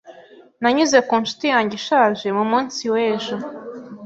Nanyuze 0.61 0.97
ku 1.07 1.13
ncuti 1.21 1.45
yanjye 1.53 1.73
ishaje 1.79 2.25
mu 2.37 2.43
munsi 2.51 2.81
w'ejo. 2.93 3.35